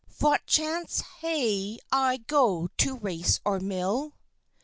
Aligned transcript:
"Vot 0.17 0.43
chance 0.47 1.01
haye 1.21 1.77
I 1.91 2.17
to 2.17 2.23
go 2.25 2.69
to 2.75 2.97
Race 2.97 3.39
or 3.45 3.59
Mill? 3.59 4.15